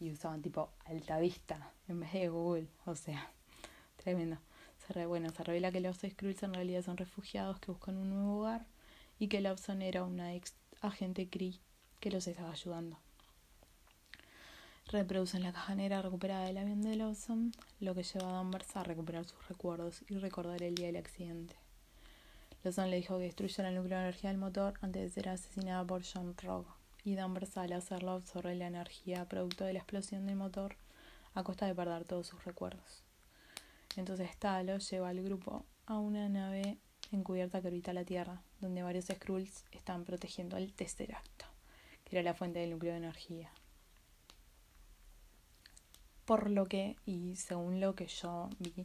Y 0.00 0.10
usaban 0.10 0.42
tipo 0.42 0.72
Alta 0.84 1.18
Vista 1.18 1.72
en 1.88 2.00
vez 2.00 2.12
de 2.12 2.28
Google, 2.28 2.68
o 2.86 2.94
sea, 2.94 3.30
tremendo. 3.96 4.38
Se 4.86 5.06
bueno, 5.06 5.30
se 5.30 5.44
revela 5.44 5.70
que 5.70 5.80
los 5.80 5.98
Skrulls 5.98 6.42
en 6.42 6.54
realidad 6.54 6.82
son 6.82 6.96
refugiados 6.96 7.60
que 7.60 7.70
buscan 7.70 7.96
un 7.96 8.10
nuevo 8.10 8.40
hogar 8.40 8.66
y 9.20 9.28
que 9.28 9.40
Lawson 9.40 9.82
era 9.82 10.02
una 10.02 10.34
ex 10.34 10.54
agente 10.80 11.28
Cree 11.28 11.60
que 12.00 12.10
los 12.10 12.26
estaba 12.26 12.50
ayudando. 12.50 12.98
Reproducen 14.86 15.44
la 15.44 15.52
caja 15.52 15.76
negra 15.76 16.02
recuperada 16.02 16.46
del 16.46 16.58
avión 16.58 16.82
de 16.82 16.96
Lawson, 16.96 17.52
lo 17.78 17.94
que 17.94 18.02
lleva 18.02 18.30
a 18.30 18.32
Danvers 18.32 18.74
a 18.76 18.82
recuperar 18.82 19.24
sus 19.24 19.46
recuerdos 19.48 20.02
y 20.08 20.16
recordar 20.16 20.60
el 20.62 20.74
día 20.74 20.86
del 20.86 20.96
accidente. 20.96 21.54
Lawson 22.64 22.90
le 22.90 22.96
dijo 22.96 23.18
que 23.18 23.24
destruyera 23.24 23.68
el 23.68 23.76
núcleo 23.76 23.98
de 23.98 24.04
energía 24.04 24.30
del 24.30 24.40
motor 24.40 24.74
antes 24.80 25.02
de 25.02 25.10
ser 25.10 25.28
asesinada 25.28 25.84
por 25.84 26.02
John 26.02 26.34
Rogue 26.42 26.79
y 27.04 27.14
Danvers 27.14 27.56
al 27.56 27.72
hacerlo 27.72 28.12
absorbe 28.12 28.54
la 28.54 28.66
energía 28.66 29.26
producto 29.28 29.64
de 29.64 29.72
la 29.72 29.78
explosión 29.78 30.26
del 30.26 30.36
motor 30.36 30.76
a 31.34 31.42
costa 31.42 31.66
de 31.66 31.74
perder 31.74 32.04
todos 32.04 32.26
sus 32.26 32.44
recuerdos. 32.44 33.02
Entonces 33.96 34.36
Talos 34.36 34.90
lleva 34.90 35.08
al 35.08 35.22
grupo 35.22 35.64
a 35.86 35.98
una 35.98 36.28
nave 36.28 36.78
encubierta 37.12 37.60
que 37.60 37.68
orbita 37.68 37.92
la 37.92 38.04
Tierra, 38.04 38.42
donde 38.60 38.82
varios 38.82 39.06
Skrulls 39.06 39.64
están 39.72 40.04
protegiendo 40.04 40.56
al 40.56 40.72
Tesseracto, 40.72 41.46
que 42.04 42.16
era 42.16 42.22
la 42.22 42.34
fuente 42.34 42.60
del 42.60 42.70
núcleo 42.70 42.92
de 42.92 42.98
energía. 42.98 43.50
Por 46.24 46.50
lo 46.50 46.66
que, 46.66 46.96
y 47.06 47.34
según 47.36 47.80
lo 47.80 47.94
que 47.96 48.06
yo 48.06 48.48
vi, 48.60 48.84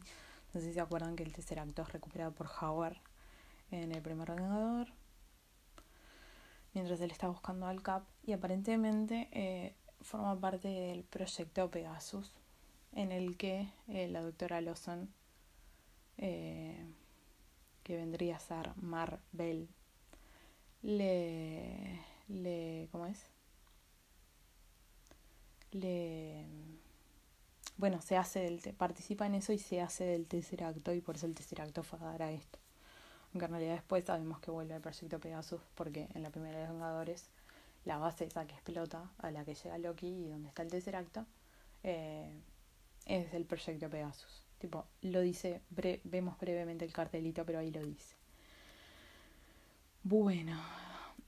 no 0.52 0.60
sé 0.60 0.68
si 0.68 0.72
se 0.72 0.80
acuerdan 0.80 1.14
que 1.14 1.22
el 1.22 1.32
Tesseracto 1.32 1.82
es 1.82 1.92
recuperado 1.92 2.32
por 2.32 2.48
Howard 2.60 2.96
en 3.70 3.92
el 3.92 4.02
primer 4.02 4.32
Vengador, 4.32 4.88
mientras 6.76 7.00
él 7.00 7.10
está 7.10 7.26
buscando 7.28 7.66
al 7.66 7.82
Cap 7.82 8.04
y 8.22 8.32
aparentemente 8.32 9.30
eh, 9.32 9.74
forma 10.02 10.38
parte 10.38 10.68
del 10.68 11.04
proyecto 11.04 11.70
Pegasus 11.70 12.30
en 12.92 13.12
el 13.12 13.38
que 13.38 13.72
eh, 13.88 14.08
la 14.08 14.20
doctora 14.20 14.60
Lawson 14.60 15.08
eh, 16.18 16.86
que 17.82 17.96
vendría 17.96 18.36
a 18.36 18.40
ser 18.40 18.76
Marvel 18.76 19.70
le 20.82 21.98
le 22.28 22.90
¿cómo 22.92 23.06
es? 23.06 23.24
le 25.70 26.44
bueno 27.78 28.02
se 28.02 28.18
hace 28.18 28.40
del 28.40 28.74
participa 28.74 29.24
en 29.24 29.36
eso 29.36 29.54
y 29.54 29.58
se 29.58 29.80
hace 29.80 30.04
del 30.04 30.26
tercer 30.26 30.62
acto 30.62 30.92
y 30.92 31.00
por 31.00 31.16
eso 31.16 31.24
el 31.24 31.34
tercer 31.34 31.62
acto 31.62 31.82
fue 31.82 31.98
a 32.00 32.04
dar 32.04 32.22
a 32.22 32.32
esto 32.32 32.58
aunque 33.36 33.44
en 33.44 33.50
realidad 33.50 33.74
después 33.74 34.02
sabemos 34.02 34.40
que 34.40 34.50
vuelve 34.50 34.72
al 34.72 34.80
proyecto 34.80 35.20
Pegasus 35.20 35.60
porque 35.74 36.08
en 36.14 36.22
la 36.22 36.30
primera 36.30 36.58
de 36.58 36.64
los 36.64 36.72
Vengadores 36.72 37.28
la 37.84 37.98
base 37.98 38.24
esa 38.24 38.46
que 38.46 38.54
explota 38.54 39.10
a 39.18 39.30
la 39.30 39.44
que 39.44 39.54
llega 39.54 39.76
Loki 39.76 40.06
y 40.06 40.28
donde 40.28 40.48
está 40.48 40.62
el 40.62 40.70
tercer 40.70 40.96
acto 40.96 41.26
eh, 41.82 42.32
es 43.04 43.34
el 43.34 43.44
proyecto 43.44 43.90
Pegasus. 43.90 44.42
Tipo, 44.58 44.86
lo 45.02 45.20
dice, 45.20 45.60
vemos 46.04 46.38
brevemente 46.38 46.86
el 46.86 46.94
cartelito, 46.94 47.44
pero 47.44 47.58
ahí 47.58 47.70
lo 47.70 47.82
dice. 47.82 48.16
Bueno, 50.02 50.58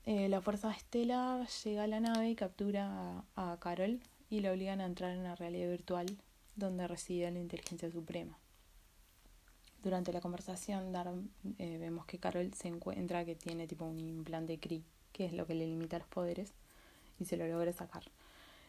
eh, 0.05 0.29
la 0.29 0.41
Fuerza 0.41 0.71
Estela 0.71 1.45
llega 1.63 1.83
a 1.83 1.87
la 1.87 1.99
nave 1.99 2.27
y 2.27 2.35
captura 2.35 3.21
a, 3.35 3.51
a 3.51 3.59
Carol 3.59 3.99
y 4.31 4.39
la 4.39 4.51
obligan 4.51 4.81
a 4.81 4.87
entrar 4.87 5.11
en 5.11 5.19
una 5.19 5.35
realidad 5.35 5.69
virtual 5.69 6.07
donde 6.55 6.87
reside 6.87 7.29
la 7.29 7.37
inteligencia 7.37 7.91
suprema. 7.91 8.38
Durante 9.81 10.11
la 10.11 10.19
conversación 10.19 10.93
eh, 11.57 11.77
vemos 11.77 12.05
que 12.05 12.19
Carol 12.19 12.53
se 12.53 12.67
encuentra 12.67 13.23
que 13.23 13.35
tiene 13.35 13.65
tipo 13.65 13.85
un 13.85 13.99
implante 13.99 14.59
CRI, 14.59 14.83
que 15.13 15.25
es 15.25 15.33
lo 15.33 15.47
que 15.47 15.55
le 15.55 15.65
limita 15.67 15.97
los 15.99 16.07
poderes, 16.07 16.53
y 17.17 17.25
se 17.25 17.37
lo 17.37 17.47
logra 17.47 17.71
sacar. 17.71 18.03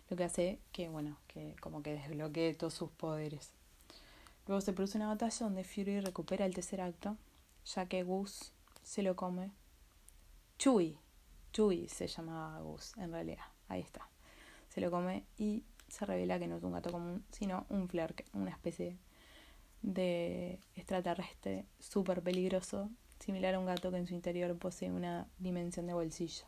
Lo 0.08 0.16
que 0.16 0.24
hace 0.24 0.60
que, 0.72 0.88
bueno, 0.88 1.16
que 1.26 1.56
como 1.60 1.82
que 1.82 1.94
desbloquee 1.94 2.54
todos 2.54 2.74
sus 2.74 2.90
poderes. 2.90 3.50
Luego 4.46 4.60
se 4.60 4.72
produce 4.72 4.98
una 4.98 5.08
batalla 5.08 5.46
donde 5.46 5.64
Fury 5.64 6.00
recupera 6.00 6.46
el 6.46 6.54
tercer 6.54 6.80
acto, 6.80 7.16
ya 7.64 7.86
que 7.86 8.04
Gus 8.04 8.52
se 8.84 9.02
lo 9.02 9.16
come. 9.16 9.50
Chewie, 10.58 10.96
Chewie 11.52 11.88
se 11.88 12.06
llamaba 12.06 12.60
Gus, 12.60 12.96
en 12.96 13.10
realidad, 13.10 13.44
ahí 13.68 13.80
está. 13.80 14.08
Se 14.68 14.80
lo 14.80 14.92
come 14.92 15.24
y 15.38 15.64
se 15.88 16.06
revela 16.06 16.38
que 16.38 16.46
no 16.46 16.56
es 16.56 16.62
un 16.62 16.72
gato 16.72 16.92
común, 16.92 17.24
sino 17.32 17.66
un 17.68 17.88
flerk, 17.88 18.24
una 18.32 18.50
especie 18.50 18.96
de 19.82 20.60
extraterrestre 20.76 21.66
súper 21.78 22.22
peligroso, 22.22 22.90
similar 23.18 23.54
a 23.54 23.58
un 23.58 23.66
gato 23.66 23.90
que 23.90 23.98
en 23.98 24.06
su 24.06 24.14
interior 24.14 24.56
posee 24.58 24.90
una 24.90 25.26
dimensión 25.38 25.86
de 25.86 25.94
bolsillo. 25.94 26.44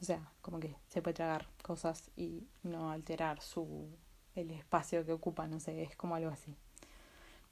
O 0.00 0.04
sea, 0.04 0.32
como 0.42 0.60
que 0.60 0.76
se 0.88 1.02
puede 1.02 1.14
tragar 1.14 1.46
cosas 1.62 2.10
y 2.16 2.46
no 2.62 2.90
alterar 2.90 3.40
su 3.40 3.88
el 4.34 4.50
espacio 4.50 5.04
que 5.06 5.12
ocupa, 5.12 5.46
no 5.46 5.60
sé, 5.60 5.82
es 5.82 5.96
como 5.96 6.16
algo 6.16 6.30
así. 6.30 6.56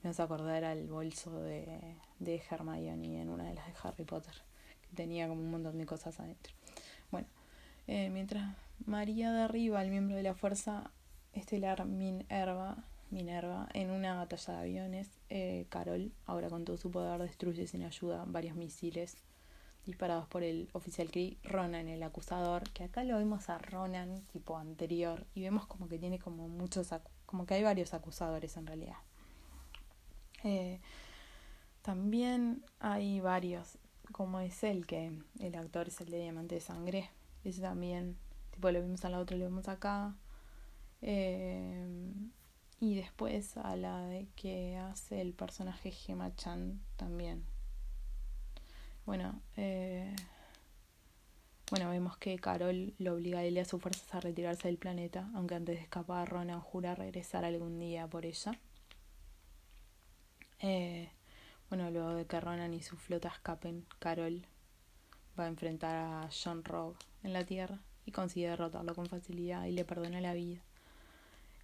Me 0.02 0.10
vas 0.10 0.20
a 0.20 0.24
acordar 0.24 0.64
al 0.64 0.88
bolso 0.88 1.40
de, 1.40 1.96
de 2.18 2.42
Hermione 2.50 3.20
en 3.20 3.28
una 3.28 3.44
de 3.44 3.54
las 3.54 3.66
de 3.66 3.74
Harry 3.82 4.04
Potter, 4.04 4.34
que 4.82 4.96
tenía 4.96 5.28
como 5.28 5.40
un 5.40 5.50
montón 5.50 5.78
de 5.78 5.86
cosas 5.86 6.18
adentro. 6.18 6.52
Bueno, 7.12 7.28
eh, 7.86 8.10
mientras 8.10 8.56
María 8.84 9.32
derriba 9.32 9.80
al 9.80 9.90
miembro 9.90 10.16
de 10.16 10.24
la 10.24 10.34
Fuerza 10.34 10.90
Estelar 11.32 11.84
Minerva, 11.86 12.84
Minerva, 13.12 13.68
en 13.74 13.90
una 13.90 14.16
batalla 14.16 14.54
de 14.54 14.58
aviones, 14.60 15.10
eh, 15.28 15.66
Carol, 15.68 16.12
ahora 16.26 16.48
con 16.48 16.64
todo 16.64 16.76
su 16.78 16.90
poder, 16.90 17.20
destruye 17.20 17.66
sin 17.66 17.82
ayuda 17.84 18.24
varios 18.26 18.56
misiles 18.56 19.16
disparados 19.84 20.26
por 20.28 20.42
el 20.42 20.68
oficial 20.72 21.10
Kree, 21.10 21.36
Ronan, 21.42 21.88
el 21.88 22.02
acusador, 22.02 22.68
que 22.70 22.84
acá 22.84 23.04
lo 23.04 23.18
vemos 23.18 23.48
a 23.48 23.58
Ronan 23.58 24.22
tipo 24.32 24.56
anterior 24.56 25.26
y 25.34 25.42
vemos 25.42 25.66
como 25.66 25.88
que 25.88 25.98
tiene 25.98 26.18
como 26.18 26.48
muchos, 26.48 26.88
como 27.26 27.46
que 27.46 27.54
hay 27.54 27.62
varios 27.62 27.92
acusadores 27.92 28.56
en 28.56 28.66
realidad. 28.66 28.96
Eh, 30.44 30.80
también 31.82 32.64
hay 32.80 33.20
varios, 33.20 33.78
como 34.12 34.40
es 34.40 34.62
el 34.64 34.86
que 34.86 35.12
el 35.40 35.54
actor 35.54 35.88
es 35.88 36.00
el 36.00 36.10
de 36.10 36.20
Diamante 36.20 36.54
de 36.54 36.60
Sangre, 36.60 37.10
ese 37.44 37.60
también, 37.60 38.16
tipo 38.52 38.70
lo 38.70 38.80
vimos 38.80 39.04
al 39.04 39.14
otro, 39.14 39.36
lo 39.36 39.44
vemos 39.44 39.68
acá. 39.68 40.14
Eh, 41.04 41.71
y 42.82 42.96
después 42.96 43.56
a 43.58 43.76
la 43.76 44.06
de 44.06 44.26
que 44.34 44.76
hace 44.76 45.20
el 45.20 45.34
personaje 45.34 45.92
Gemma 45.92 46.34
Chan 46.34 46.80
también. 46.96 47.44
Bueno, 49.06 49.40
eh, 49.56 50.16
bueno, 51.70 51.90
vemos 51.90 52.16
que 52.16 52.36
Carol 52.40 52.92
lo 52.98 53.14
obliga 53.14 53.38
a 53.38 53.44
él 53.44 53.54
y 53.54 53.60
a 53.60 53.64
sus 53.64 53.80
fuerzas 53.80 54.12
a 54.12 54.18
retirarse 54.18 54.66
del 54.66 54.78
planeta, 54.78 55.30
aunque 55.32 55.54
antes 55.54 55.76
de 55.76 55.82
escapar 55.82 56.28
Ronan 56.28 56.60
jura 56.60 56.96
regresar 56.96 57.44
algún 57.44 57.78
día 57.78 58.08
por 58.08 58.26
ella. 58.26 58.58
Eh, 60.58 61.08
bueno, 61.68 61.88
luego 61.92 62.14
de 62.14 62.26
que 62.26 62.40
Ronan 62.40 62.74
y 62.74 62.82
su 62.82 62.96
flota 62.96 63.28
escapen, 63.28 63.86
Carol 64.00 64.44
va 65.38 65.44
a 65.44 65.48
enfrentar 65.48 65.94
a 65.94 66.30
John 66.32 66.64
Rogue 66.64 66.98
en 67.22 67.32
la 67.32 67.44
Tierra 67.44 67.78
y 68.06 68.10
consigue 68.10 68.48
derrotarlo 68.48 68.92
con 68.96 69.06
facilidad 69.06 69.66
y 69.66 69.70
le 69.70 69.84
perdona 69.84 70.20
la 70.20 70.34
vida. 70.34 70.62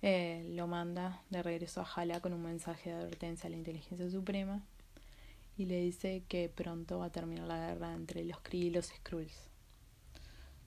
Eh, 0.00 0.44
lo 0.50 0.68
manda 0.68 1.22
de 1.28 1.42
regreso 1.42 1.80
a 1.80 1.84
Hala 1.84 2.20
con 2.20 2.32
un 2.32 2.42
mensaje 2.42 2.90
de 2.90 2.96
advertencia 2.96 3.48
a 3.48 3.50
la 3.50 3.56
inteligencia 3.56 4.08
suprema 4.08 4.62
y 5.56 5.66
le 5.66 5.80
dice 5.80 6.22
que 6.28 6.48
pronto 6.48 7.00
va 7.00 7.06
a 7.06 7.10
terminar 7.10 7.48
la 7.48 7.58
guerra 7.58 7.92
entre 7.94 8.24
los 8.24 8.38
Kree 8.40 8.66
y 8.66 8.70
los 8.70 8.86
Skrulls. 8.86 9.48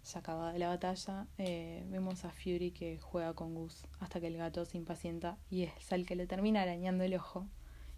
Se 0.03 0.19
acaba 0.19 0.57
la 0.57 0.67
batalla, 0.67 1.27
eh, 1.37 1.85
vemos 1.89 2.25
a 2.25 2.31
Fury 2.31 2.71
que 2.71 2.99
juega 2.99 3.33
con 3.33 3.55
Gus 3.55 3.85
hasta 3.99 4.19
que 4.19 4.27
el 4.27 4.35
gato 4.35 4.65
se 4.65 4.77
impacienta 4.77 5.37
y 5.49 5.63
es 5.63 5.91
el 5.91 6.05
que 6.05 6.17
le 6.17 6.27
termina 6.27 6.63
arañando 6.63 7.05
el 7.05 7.13
ojo 7.13 7.47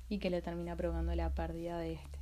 y 0.09 0.19
que 0.19 0.29
le 0.29 0.41
termina 0.43 0.75
provocando 0.75 1.15
la 1.15 1.33
pérdida 1.33 1.79
de 1.79 1.93
este. 1.93 2.19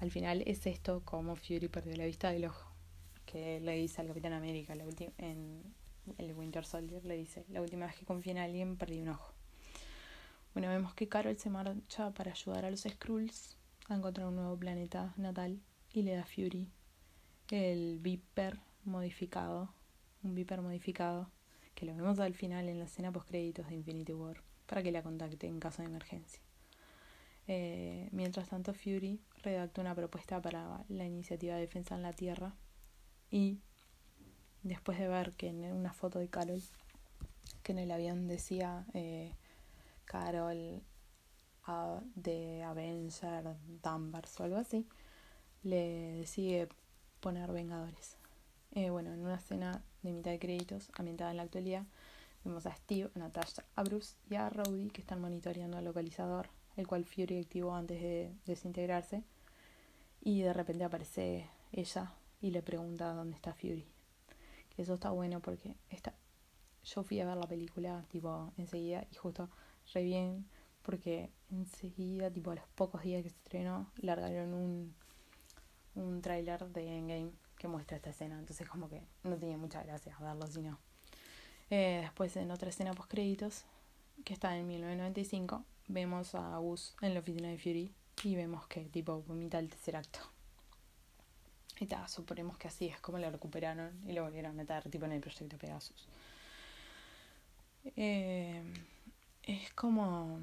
Al 0.00 0.10
final 0.10 0.42
es 0.46 0.66
esto 0.66 1.02
como 1.04 1.36
Fury 1.36 1.68
perdió 1.68 1.96
la 1.96 2.06
vista 2.06 2.30
del 2.30 2.46
ojo, 2.46 2.70
que 3.26 3.60
le 3.60 3.76
dice 3.76 4.00
al 4.00 4.06
Capitán 4.06 4.32
América 4.32 4.74
la 4.74 4.84
en 5.18 5.62
el 6.18 6.32
Winter 6.34 6.64
Soldier, 6.64 7.04
le 7.04 7.16
dice, 7.16 7.44
la 7.48 7.60
última 7.60 7.86
vez 7.86 7.96
que 7.96 8.04
confié 8.04 8.32
en 8.32 8.38
alguien 8.38 8.76
perdí 8.76 9.00
un 9.00 9.08
ojo. 9.08 9.32
Bueno, 10.54 10.68
vemos 10.68 10.94
que 10.94 11.08
Carol 11.08 11.36
se 11.38 11.50
marcha 11.50 12.12
para 12.12 12.32
ayudar 12.32 12.64
a 12.64 12.70
los 12.70 12.80
Skrulls 12.80 13.56
a 13.88 13.94
encontrar 13.94 14.26
un 14.26 14.36
nuevo 14.36 14.56
planeta 14.56 15.12
natal 15.16 15.60
y 15.92 16.02
le 16.02 16.14
da 16.14 16.24
Fury 16.24 16.68
el 17.50 17.98
Viper 18.00 18.58
modificado, 18.84 19.72
un 20.22 20.34
Viper 20.34 20.62
modificado, 20.62 21.30
que 21.74 21.86
lo 21.86 21.94
vemos 21.94 22.18
al 22.18 22.34
final 22.34 22.68
en 22.68 22.78
la 22.78 22.86
escena 22.86 23.12
post 23.12 23.28
créditos 23.28 23.68
de 23.68 23.74
Infinity 23.76 24.12
War, 24.12 24.42
para 24.66 24.82
que 24.82 24.90
la 24.90 25.02
contacte 25.02 25.46
en 25.46 25.60
caso 25.60 25.82
de 25.82 25.88
emergencia. 25.88 26.40
Eh, 27.48 28.08
mientras 28.12 28.48
tanto, 28.48 28.74
Fury 28.74 29.20
redactó 29.42 29.80
una 29.80 29.94
propuesta 29.94 30.42
para 30.42 30.84
la 30.88 31.04
iniciativa 31.04 31.54
de 31.54 31.60
defensa 31.60 31.94
en 31.94 32.02
la 32.02 32.12
Tierra 32.12 32.54
y 33.30 33.60
después 34.66 34.98
de 34.98 35.08
ver 35.08 35.32
que 35.32 35.48
en 35.48 35.64
una 35.72 35.92
foto 35.92 36.18
de 36.18 36.28
Carol, 36.28 36.62
que 37.62 37.72
en 37.72 37.78
el 37.78 37.90
avión 37.90 38.26
decía 38.26 38.84
eh, 38.94 39.32
Carol 40.04 40.82
de 42.14 42.62
Avenger 42.62 43.56
Danvers 43.82 44.38
o 44.40 44.44
algo 44.44 44.56
así, 44.56 44.86
le 45.62 46.16
decide 46.18 46.68
poner 47.20 47.52
Vengadores. 47.52 48.16
Eh, 48.72 48.90
bueno, 48.90 49.12
en 49.12 49.20
una 49.20 49.36
escena 49.36 49.82
de 50.02 50.12
mitad 50.12 50.30
de 50.30 50.38
créditos, 50.38 50.90
ambientada 50.94 51.30
en 51.30 51.38
la 51.38 51.42
actualidad, 51.44 51.84
vemos 52.44 52.66
a 52.66 52.74
Steve, 52.74 53.10
a 53.14 53.18
Natasha, 53.18 53.64
a 53.74 53.82
Bruce 53.82 54.14
y 54.30 54.36
a 54.36 54.48
Rowdy 54.48 54.90
que 54.90 55.00
están 55.00 55.20
monitoreando 55.20 55.78
el 55.78 55.84
localizador, 55.84 56.48
el 56.76 56.86
cual 56.86 57.04
Fury 57.04 57.40
activó 57.40 57.74
antes 57.74 58.00
de 58.00 58.32
desintegrarse. 58.46 59.22
Y 60.20 60.42
de 60.42 60.52
repente 60.52 60.84
aparece 60.84 61.48
ella 61.72 62.12
y 62.40 62.50
le 62.50 62.62
pregunta 62.62 63.12
dónde 63.12 63.36
está 63.36 63.52
Fury. 63.54 63.95
Eso 64.76 64.94
está 64.94 65.10
bueno 65.10 65.40
porque 65.40 65.74
está... 65.90 66.14
yo 66.84 67.02
fui 67.02 67.20
a 67.20 67.26
ver 67.26 67.36
la 67.36 67.46
película 67.46 68.04
tipo 68.08 68.52
enseguida 68.56 69.06
y 69.10 69.14
justo 69.14 69.48
re 69.92 70.02
bien 70.02 70.46
porque 70.82 71.30
enseguida, 71.50 72.30
tipo 72.30 72.52
a 72.52 72.54
los 72.54 72.68
pocos 72.76 73.02
días 73.02 73.22
que 73.24 73.30
se 73.30 73.36
estrenó, 73.36 73.90
largaron 73.96 74.54
un, 74.54 74.94
un 75.96 76.22
tráiler 76.22 76.64
de 76.66 76.96
Endgame 76.96 77.32
que 77.58 77.66
muestra 77.66 77.96
esta 77.96 78.10
escena. 78.10 78.38
Entonces 78.38 78.68
como 78.68 78.88
que 78.88 79.02
no 79.24 79.36
tenía 79.36 79.56
mucha 79.58 79.82
gracia 79.82 80.16
verlo, 80.20 80.46
sino... 80.46 80.78
Eh, 81.70 81.98
después 82.02 82.36
en 82.36 82.52
otra 82.52 82.68
escena 82.68 82.94
post 82.94 83.10
créditos, 83.10 83.64
que 84.24 84.32
está 84.32 84.56
en 84.56 84.68
1995, 84.68 85.64
vemos 85.88 86.36
a 86.36 86.56
Gus 86.58 86.94
en 87.00 87.14
la 87.14 87.20
oficina 87.20 87.48
de 87.48 87.58
Fury 87.58 87.92
y 88.22 88.36
vemos 88.36 88.66
que 88.68 88.84
tipo 88.84 89.22
vomita 89.22 89.58
el 89.58 89.68
tercer 89.68 89.96
acto. 89.96 90.20
Y 91.78 91.86
tal, 91.86 92.08
suponemos 92.08 92.56
que 92.56 92.68
así 92.68 92.86
es 92.86 93.00
como 93.00 93.18
lo 93.18 93.30
recuperaron 93.30 94.00
y 94.06 94.12
lo 94.12 94.22
volvieron 94.22 94.52
a 94.52 94.54
meter 94.54 94.88
tipo 94.90 95.04
en 95.04 95.12
el 95.12 95.20
proyecto 95.20 95.58
Pegasus. 95.58 96.08
Eh, 97.96 98.62
es 99.42 99.72
como... 99.74 100.40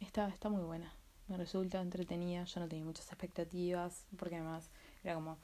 Está, 0.00 0.28
está 0.28 0.48
muy 0.48 0.62
buena. 0.62 0.92
Me 1.28 1.36
resulta 1.36 1.80
entretenida. 1.80 2.44
Yo 2.44 2.60
no 2.60 2.68
tenía 2.68 2.84
muchas 2.84 3.06
expectativas 3.08 4.06
porque 4.16 4.36
además 4.36 4.70
era 5.02 5.14
como 5.14 5.38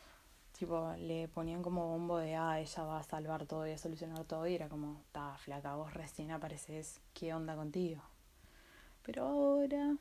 Tipo, 0.58 0.92
le 0.98 1.28
ponían 1.28 1.62
como 1.62 1.86
bombo 1.86 2.18
de, 2.18 2.34
ah, 2.34 2.58
ella 2.58 2.82
va 2.82 2.98
a 2.98 3.04
salvar 3.04 3.46
todo 3.46 3.64
y 3.64 3.70
a 3.70 3.78
solucionar 3.78 4.24
todo. 4.24 4.44
Y 4.48 4.56
era 4.56 4.68
como, 4.68 5.00
está 5.06 5.36
flaca, 5.38 5.76
vos 5.76 5.94
recién 5.94 6.32
apareces, 6.32 7.00
¿qué 7.14 7.32
onda 7.32 7.54
contigo? 7.54 8.02
Pero 9.04 9.24
ahora 9.24 9.96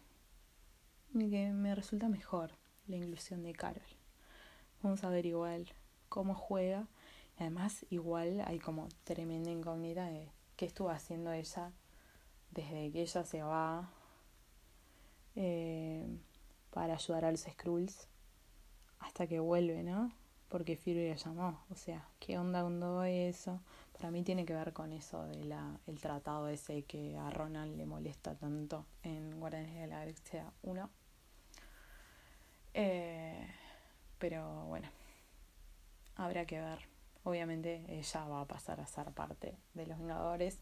me, 1.13 1.54
me 1.54 1.76
resulta 1.76 2.10
mejor 2.10 2.54
la 2.88 2.96
inclusión 2.96 3.44
de 3.44 3.54
Carol. 3.54 3.84
Vamos 4.82 5.04
a 5.04 5.10
ver 5.10 5.26
igual 5.26 5.68
cómo 6.10 6.36
juega. 6.36 6.88
Y 7.38 7.44
además, 7.44 7.86
igual 7.90 8.44
hay 8.46 8.60
como 8.60 8.88
tremenda 9.04 9.52
incógnita 9.52 10.06
de 10.08 10.30
qué 10.56 10.66
estuvo 10.66 10.90
haciendo 10.90 11.32
ella 11.32 11.72
desde 12.52 12.92
que 12.92 13.02
ella 13.02 13.24
se 13.24 13.44
va 13.44 13.90
eh, 15.36 16.08
para 16.72 16.96
ayudar 16.96 17.26
a 17.26 17.32
los 17.32 17.42
Skrulls 17.42 18.08
hasta 19.00 19.28
que 19.28 19.40
vuelve, 19.40 19.84
¿no? 19.84 20.12
porque 20.50 20.78
Fury 20.78 21.10
la 21.10 21.16
llamó. 21.16 21.63
O 21.70 21.76
sea, 21.76 22.08
¿qué 22.20 22.38
onda 22.38 22.62
con 22.62 22.80
todo 22.80 23.04
eso? 23.04 23.62
Para 23.94 24.12
mí 24.12 24.24
tiene 24.24 24.46
que 24.46 24.54
ver 24.54 24.74
con 24.74 24.94
eso 24.94 25.26
de 25.26 25.44
la, 25.46 25.80
el 25.88 26.00
tratado 26.00 26.48
ese 26.48 26.84
que 26.84 27.18
a 27.18 27.30
Ronald 27.30 27.76
le 27.76 27.86
molesta 27.86 28.36
tanto 28.36 28.86
en 29.04 29.40
Guardianes 29.40 29.76
de 29.76 29.88
la 29.88 30.00
Galaxia 30.00 30.52
1. 30.63 30.90
Eh, 32.74 33.48
pero 34.19 34.65
bueno, 34.65 34.89
habrá 36.15 36.45
que 36.45 36.60
ver. 36.60 36.80
Obviamente 37.23 37.84
ella 37.89 38.23
va 38.25 38.41
a 38.41 38.45
pasar 38.45 38.80
a 38.80 38.88
ser 38.88 39.12
parte 39.12 39.58
de 39.73 39.86
los 39.86 39.97
Vengadores 39.99 40.60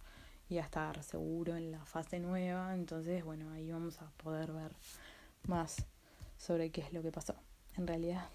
y 0.49 0.57
a 0.57 0.61
estar 0.61 1.03
seguro 1.03 1.55
en 1.55 1.71
la 1.71 1.85
fase 1.85 2.19
nueva. 2.19 2.73
Entonces, 2.73 3.23
bueno, 3.23 3.51
ahí 3.51 3.71
vamos 3.71 4.01
a 4.01 4.09
poder 4.23 4.51
ver 4.51 4.71
más 5.47 5.85
sobre 6.37 6.71
qué 6.71 6.81
es 6.81 6.93
lo 6.93 7.01
que 7.01 7.11
pasó. 7.11 7.35
En 7.77 7.87
realidad 7.87 8.25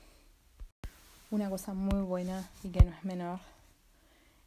una 1.31 1.49
cosa 1.49 1.75
muy 1.75 2.03
buena 2.03 2.51
y 2.63 2.71
que 2.71 2.85
no 2.85 2.91
es 2.91 3.05
menor. 3.05 3.39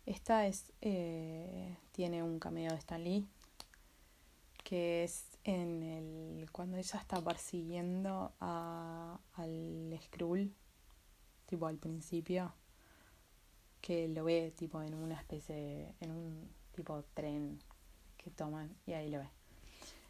Esta 0.05 0.47
es 0.47 0.71
eh, 0.81 1.77
tiene 1.93 2.23
un 2.23 2.39
cameo 2.39 2.71
de 2.71 2.77
Stan 2.77 3.03
Lee 3.03 3.25
que 4.63 5.03
es 5.03 5.25
en 5.43 5.83
el 5.83 6.51
cuando 6.51 6.77
ella 6.77 6.99
está 6.99 7.21
persiguiendo 7.21 8.33
a, 8.39 9.19
al 9.35 9.99
Skrull 10.05 10.53
tipo 11.53 11.67
al 11.67 11.77
principio 11.77 12.51
que 13.79 14.07
lo 14.07 14.23
ve 14.23 14.51
tipo 14.57 14.81
en 14.81 14.95
una 14.95 15.13
especie 15.13 15.93
en 15.99 16.09
un 16.09 16.49
tipo 16.71 17.03
tren 17.13 17.59
que 18.17 18.31
toman 18.31 18.75
y 18.87 18.93
ahí 18.93 19.11
lo 19.11 19.19
ve. 19.19 19.29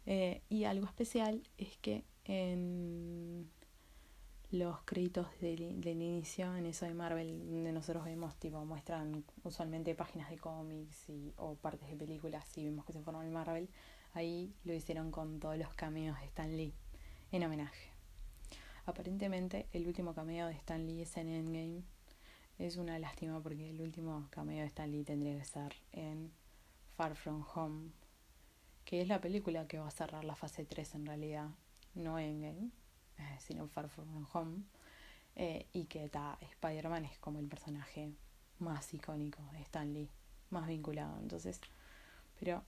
Eh, 0.06 0.42
y 0.48 0.64
algo 0.64 0.86
especial 0.86 1.42
es 1.58 1.76
que 1.82 2.02
en 2.24 3.46
los 4.52 4.80
créditos 4.86 5.26
del, 5.42 5.82
del, 5.82 6.00
inicio 6.00 6.56
en 6.56 6.64
eso 6.64 6.86
de 6.86 6.94
Marvel 6.94 7.44
donde 7.50 7.72
nosotros 7.72 8.06
vemos 8.06 8.34
tipo 8.36 8.64
muestran 8.64 9.22
usualmente 9.42 9.94
páginas 9.94 10.30
de 10.30 10.38
cómics 10.38 11.10
y, 11.10 11.34
o 11.36 11.56
partes 11.56 11.90
de 11.90 11.96
películas 11.96 12.56
y 12.56 12.64
vemos 12.64 12.86
que 12.86 12.94
se 12.94 13.02
forma 13.02 13.22
el 13.22 13.32
Marvel 13.32 13.68
ahí 14.14 14.54
lo 14.64 14.72
hicieron 14.72 15.10
con 15.10 15.40
todos 15.40 15.58
los 15.58 15.74
cameos 15.74 16.18
de 16.20 16.26
Stan 16.26 16.56
Lee 16.56 16.72
en 17.32 17.42
homenaje 17.42 17.93
aparentemente 18.86 19.66
el 19.72 19.86
último 19.86 20.14
cameo 20.14 20.46
de 20.46 20.54
Stan 20.54 20.86
Lee 20.86 21.02
es 21.02 21.16
en 21.16 21.28
Endgame 21.28 21.82
es 22.58 22.76
una 22.76 22.98
lástima 22.98 23.40
porque 23.42 23.70
el 23.70 23.80
último 23.80 24.28
cameo 24.30 24.60
de 24.60 24.66
Stan 24.66 24.90
Lee 24.90 25.04
tendría 25.04 25.36
que 25.36 25.44
ser 25.44 25.74
en 25.92 26.32
Far 26.96 27.16
From 27.16 27.44
Home 27.54 27.90
que 28.84 29.00
es 29.00 29.08
la 29.08 29.20
película 29.20 29.66
que 29.66 29.78
va 29.78 29.88
a 29.88 29.90
cerrar 29.90 30.24
la 30.24 30.36
fase 30.36 30.64
3 30.64 30.94
en 30.94 31.06
realidad 31.06 31.48
no 31.94 32.18
Endgame 32.18 32.70
eh, 33.18 33.36
sino 33.38 33.68
Far 33.68 33.88
From 33.88 34.26
Home, 34.32 34.62
eh, 35.36 35.66
y 35.72 35.84
que 35.84 36.10
Spider-Man 36.40 37.04
es 37.04 37.18
como 37.18 37.38
el 37.38 37.46
personaje 37.46 38.12
más 38.58 38.92
icónico 38.92 39.42
de 39.52 39.60
Stan 39.62 39.92
Lee, 39.92 40.10
más 40.50 40.66
vinculado. 40.66 41.18
Entonces, 41.20 41.60
pero 42.38 42.62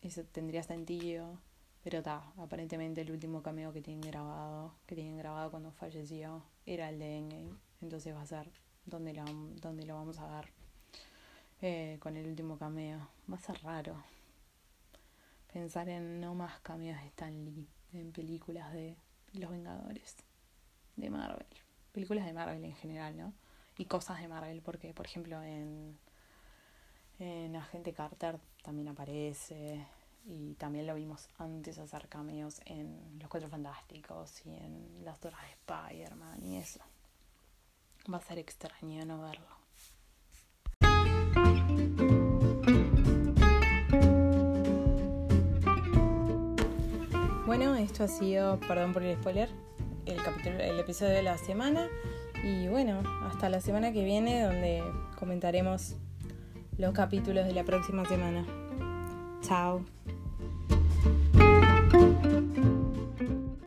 eso 0.00 0.24
tendría 0.24 0.62
sentido. 0.62 1.38
Pero 1.82 2.02
ta, 2.02 2.32
aparentemente 2.36 3.00
el 3.00 3.10
último 3.10 3.42
cameo 3.42 3.72
que 3.72 3.80
tienen 3.80 4.02
grabado, 4.02 4.74
que 4.86 4.94
tienen 4.94 5.16
grabado 5.16 5.50
cuando 5.50 5.72
falleció, 5.72 6.42
era 6.66 6.90
el 6.90 6.98
de 6.98 7.16
Endgame. 7.18 7.56
Entonces 7.80 8.14
va 8.14 8.22
a 8.22 8.26
ser 8.26 8.50
donde 8.84 9.14
lo, 9.14 9.24
donde 9.60 9.86
lo 9.86 9.94
vamos 9.94 10.18
a 10.18 10.26
dar 10.26 10.48
eh, 11.62 11.98
con 12.00 12.16
el 12.16 12.26
último 12.26 12.58
cameo. 12.58 13.08
Va 13.30 13.36
a 13.36 13.40
ser 13.40 13.62
raro. 13.62 14.02
pensar 15.52 15.88
en 15.88 16.20
no 16.20 16.34
más 16.34 16.60
cambios 16.60 16.98
de 17.00 17.06
Stan 17.08 17.44
Lee 17.44 17.68
en 17.92 18.12
películas 18.12 18.72
de 18.72 18.96
Los 19.32 19.50
Vengadores, 19.50 20.16
de 20.96 21.10
Marvel. 21.10 21.46
Películas 21.92 22.24
de 22.24 22.32
Marvel 22.32 22.64
en 22.64 22.74
general, 22.76 23.16
¿no? 23.16 23.32
Y 23.78 23.86
cosas 23.86 24.20
de 24.20 24.28
Marvel, 24.28 24.62
porque 24.62 24.94
por 24.94 25.06
ejemplo 25.06 25.42
en, 25.42 25.98
en 27.18 27.56
Agente 27.56 27.92
Carter 27.92 28.38
también 28.62 28.88
aparece. 28.88 29.86
Y 30.24 30.54
también 30.54 30.86
lo 30.86 30.94
vimos 30.94 31.28
antes 31.38 31.78
hacer 31.78 32.08
cameos 32.08 32.60
en 32.66 33.18
Los 33.18 33.28
Cuatro 33.28 33.48
Fantásticos 33.48 34.44
y 34.44 34.50
en 34.50 35.04
las 35.04 35.18
Torres 35.18 35.38
de 35.40 35.74
Spider-Man 35.74 36.44
y 36.44 36.56
eso. 36.58 36.80
Va 38.12 38.18
a 38.18 38.20
ser 38.20 38.38
extraño 38.38 39.04
no 39.04 39.20
verlo. 39.20 39.60
Bueno, 47.46 47.74
esto 47.74 48.04
ha 48.04 48.08
sido, 48.08 48.60
perdón 48.60 48.92
por 48.92 49.02
el 49.02 49.18
spoiler, 49.18 49.50
el 50.06 50.22
capítulo, 50.22 50.60
el 50.60 50.78
episodio 50.78 51.14
de 51.14 51.22
la 51.22 51.36
semana. 51.36 51.88
Y 52.44 52.68
bueno, 52.68 53.02
hasta 53.26 53.48
la 53.48 53.60
semana 53.60 53.92
que 53.92 54.04
viene 54.04 54.42
donde 54.42 54.84
comentaremos 55.18 55.96
los 56.78 56.94
capítulos 56.94 57.44
de 57.46 57.52
la 57.52 57.64
próxima 57.64 58.04
semana. 58.04 58.46
Chao. 59.42 59.84